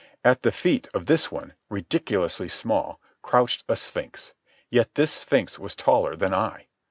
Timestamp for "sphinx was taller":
5.11-6.15